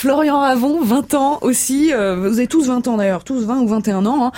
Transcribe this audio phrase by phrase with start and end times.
[0.00, 1.92] Florian Ravon, 20 ans aussi.
[1.92, 4.24] Euh, vous avez tous 20 ans d'ailleurs, tous 20 ou 21 ans.
[4.24, 4.32] Hein.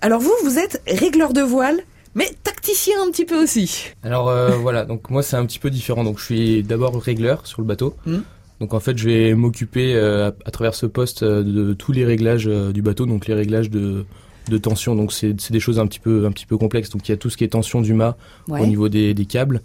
[0.00, 1.80] Alors vous, vous êtes régleur de voile,
[2.14, 3.88] mais tacticien un petit peu aussi.
[4.04, 6.04] Alors euh, voilà, donc moi c'est un petit peu différent.
[6.04, 7.96] Donc je suis d'abord régleur sur le bateau.
[8.06, 8.18] Hmm.
[8.60, 12.46] Donc en fait je vais m'occuper euh, à, travers ce poste de tous les réglages
[12.46, 14.04] du bateau, donc les réglages de,
[14.48, 14.94] de tension.
[14.94, 16.90] Donc c'est des choses un petit peu un petit peu complexes.
[16.90, 18.16] Donc il y a tout ce qui est tension du mât
[18.46, 19.62] au niveau des, des câbles,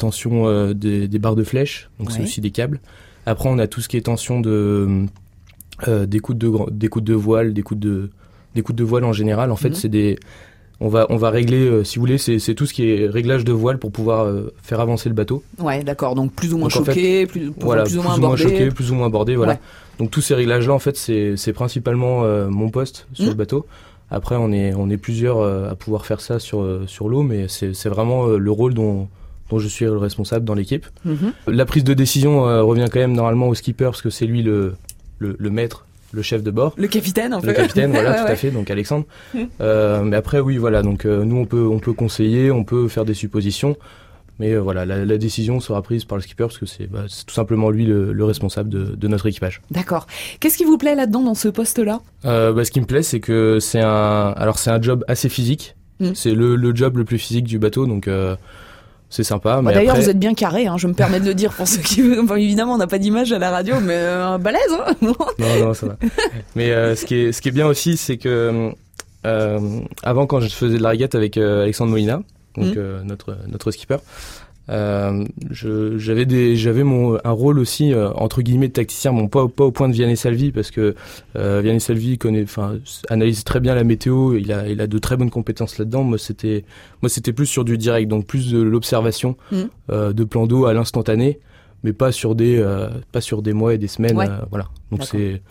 [0.00, 1.88] tension des, des, barres de flèche.
[2.00, 2.80] Donc c'est aussi des câbles.
[3.26, 5.06] Après, on a tout ce qui est tension de
[5.88, 8.10] euh, d'écoute de d'écoute de voile, d'écoute de
[8.54, 9.50] d'écoute de voile en général.
[9.50, 9.74] En fait, mhm.
[9.74, 10.18] c'est des
[10.80, 13.44] on va on va régler euh, si vous voulez c'est tout ce qui est réglage
[13.44, 15.42] de voile pour pouvoir euh, faire avancer le bateau.
[15.58, 16.14] Ouais, d'accord.
[16.14, 19.08] Donc plus ou moins choqué, plus, voilà, plus, ou moins, moins choqué, plus ou moins
[19.08, 19.58] bordé, voilà.
[19.98, 23.36] Donc tous ces réglages là en fait c'est c'est principalement mon poste sur le mhm.
[23.36, 23.66] bateau.
[24.10, 27.74] Après on est on est plusieurs à pouvoir faire ça sur sur l'eau mais c'est
[27.74, 29.08] c'est vraiment le rôle dont
[29.52, 30.86] dont je suis le responsable dans l'équipe.
[31.04, 31.32] Mhm.
[31.46, 34.42] La prise de décision euh, revient quand même normalement au skipper parce que c'est lui
[34.42, 34.74] le,
[35.18, 36.74] le, maître, le chef de bord.
[36.78, 37.48] Le capitaine, en fait.
[37.48, 39.04] Le capitaine, voilà, tout à fait, donc Alexandre.
[39.34, 39.48] Mhm.
[39.60, 42.88] Euh, mais après, oui, voilà, donc euh, nous, on peut, on peut conseiller, on peut
[42.88, 43.76] faire des suppositions.
[44.38, 47.70] Mais voilà, la, décision sera prise par le skipper parce que c'est bah, tout simplement
[47.70, 49.60] lui le, responsable de, de, notre équipage.
[49.70, 50.06] D'accord.
[50.40, 52.00] Qu'est-ce qui vous plaît là-dedans dans ce poste-là?
[52.24, 55.76] Bah, Ce qui me plaît, c'est que c'est un, alors c'est un job assez physique.
[56.00, 56.12] Mm.
[56.14, 58.08] C'est le, le, job le plus physique du bateau, donc
[59.12, 59.60] c'est sympa.
[59.62, 61.82] Bah, D'ailleurs, vous êtes bien carré, hein, je me permets de le dire pour ceux
[61.82, 62.02] qui.
[62.18, 64.62] Enfin, évidemment, on n'a pas d'image à la radio, mais euh, balèze.
[64.72, 65.96] Hein non, non, ça va.
[66.56, 68.72] Mais euh, ce qui est ce qui est bien aussi, c'est que
[69.26, 72.22] euh, avant, quand je faisais de la régate avec euh, Alexandre Molina,
[72.56, 73.02] donc mmh.
[73.04, 73.98] notre notre skipper,
[74.70, 79.48] euh, j'avais des, j'avais mon un rôle aussi euh, entre guillemets de tacticien, bon pas,
[79.48, 80.94] pas au point de Vianney Salvi parce que
[81.36, 84.98] euh, Vianney Salvi connaît, enfin analyse très bien la météo, il a il a de
[84.98, 86.04] très bonnes compétences là-dedans.
[86.04, 86.64] Moi c'était
[87.02, 89.56] moi c'était plus sur du direct, donc plus de l'observation mmh.
[89.90, 91.40] euh, de plans d'eau à l'instantané,
[91.82, 92.64] mais pas sur des
[93.10, 94.14] pas sur des mois et des semaines,
[94.50, 94.68] voilà.
[94.92, 95.42] Donc c'est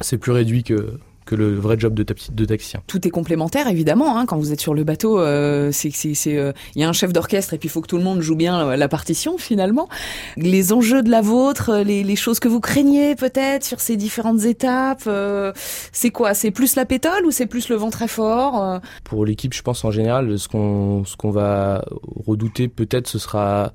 [0.00, 0.98] c'est plus réduit que
[1.34, 2.80] que le vrai job de, de taxicien.
[2.86, 4.16] Tout est complémentaire évidemment.
[4.16, 6.92] Hein, quand vous êtes sur le bateau, euh, c'est c'est euh, il y a un
[6.92, 9.88] chef d'orchestre et puis il faut que tout le monde joue bien la, partition finalement.
[10.36, 14.44] Les enjeux de la vôtre, les, les choses que vous craignez peut-être sur ces différentes
[14.44, 15.52] étapes, euh,
[15.92, 16.34] c'est quoi?
[16.34, 18.78] C'est plus la pétole ou c'est plus le vent très fort euh?
[19.02, 21.84] Pour l'équipe, je pense en général, ce qu'on ce qu'on va
[22.26, 23.72] redouter peut-être ce sera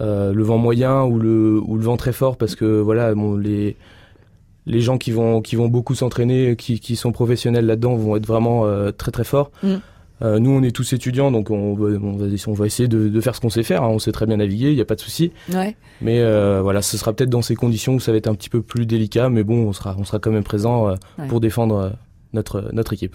[0.00, 3.76] le vent moyen ou le ou le vent très fort parce que voilà bon, les
[4.68, 8.26] les gens qui vont qui vont beaucoup s'entraîner, qui, qui sont professionnels là-dedans, vont être
[8.26, 9.50] vraiment euh, très très forts.
[9.62, 9.74] Mm.
[10.20, 13.08] Euh, nous, on est tous étudiants, donc on va, on va, on va essayer de,
[13.08, 13.84] de faire ce qu'on sait faire.
[13.84, 13.88] Hein.
[13.88, 15.30] On sait très bien naviguer, il n'y a pas de souci.
[15.52, 15.76] Ouais.
[16.00, 18.50] Mais euh, voilà, ce sera peut-être dans ces conditions où ça va être un petit
[18.50, 20.92] peu plus délicat, mais bon, on sera, on sera quand même présent
[21.28, 21.92] pour défendre
[22.32, 23.06] notre, notre équipe.